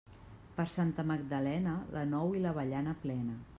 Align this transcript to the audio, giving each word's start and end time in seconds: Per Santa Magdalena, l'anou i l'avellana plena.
Per 0.55 0.63
Santa 0.75 1.05
Magdalena, 1.11 1.75
l'anou 1.97 2.35
i 2.39 2.43
l'avellana 2.47 2.99
plena. 3.07 3.41